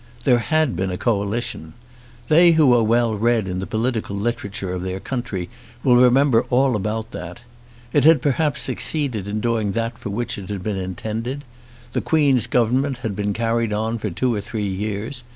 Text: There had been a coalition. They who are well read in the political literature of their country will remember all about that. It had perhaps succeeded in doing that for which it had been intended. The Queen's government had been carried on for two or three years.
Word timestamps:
There 0.23 0.39
had 0.39 0.75
been 0.75 0.89
a 0.89 0.97
coalition. 0.97 1.73
They 2.27 2.53
who 2.53 2.73
are 2.73 2.81
well 2.81 3.13
read 3.13 3.47
in 3.47 3.59
the 3.59 3.67
political 3.67 4.15
literature 4.15 4.73
of 4.73 4.81
their 4.81 4.99
country 4.99 5.47
will 5.83 5.95
remember 5.95 6.41
all 6.49 6.75
about 6.75 7.11
that. 7.11 7.41
It 7.93 8.03
had 8.03 8.19
perhaps 8.19 8.61
succeeded 8.61 9.27
in 9.27 9.39
doing 9.41 9.73
that 9.73 9.99
for 9.99 10.09
which 10.09 10.39
it 10.39 10.49
had 10.49 10.63
been 10.63 10.77
intended. 10.77 11.43
The 11.93 12.01
Queen's 12.01 12.47
government 12.47 12.97
had 13.05 13.15
been 13.15 13.31
carried 13.31 13.73
on 13.73 13.99
for 13.99 14.09
two 14.09 14.33
or 14.33 14.41
three 14.41 14.65
years. 14.67 15.23